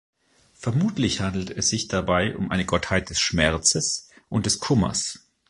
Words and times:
Vermutlich 0.55 1.21
handelt 1.21 1.51
es 1.51 1.69
sich 1.69 1.87
dabei 1.87 2.35
um 2.35 2.49
eine 2.49 2.65
Gottheit 2.65 3.11
des 3.11 3.19
Schmerzes 3.19 4.09
und 4.29 4.47
des 4.47 4.57
Kummers. 4.59 5.27